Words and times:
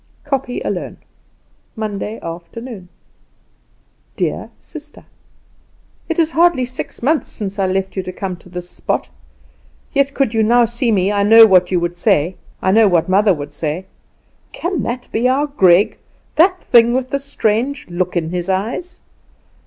"Kopje 0.25 0.63
Alone, 0.65 0.97
"Monday 1.75 2.17
afternoon. 2.23 2.89
"Dear 4.15 4.49
Sister, 4.57 5.05
It 6.09 6.17
is 6.17 6.31
hardly 6.31 6.65
six 6.65 7.03
months 7.03 7.27
since 7.27 7.59
I 7.59 7.67
left 7.67 7.95
you 7.95 8.01
to 8.01 8.11
come 8.11 8.35
to 8.37 8.49
this 8.49 8.67
spot, 8.67 9.11
yet 9.93 10.15
could 10.15 10.33
you 10.33 10.41
now 10.41 10.65
see 10.65 10.91
me 10.91 11.11
I 11.11 11.21
know 11.21 11.45
what 11.45 11.69
you 11.69 11.79
would 11.79 11.95
say, 11.95 12.35
I 12.63 12.71
know 12.71 12.87
what 12.87 13.09
mother 13.09 13.35
would 13.35 13.51
say 13.53 13.85
'Can 14.53 14.81
that 14.81 15.07
be 15.11 15.27
our 15.29 15.45
Greg 15.45 15.99
that 16.35 16.59
thing 16.63 16.93
with 16.95 17.11
the 17.11 17.19
strange 17.19 17.87
look 17.87 18.17
in 18.17 18.31
his 18.31 18.49
eyes? 18.49 19.01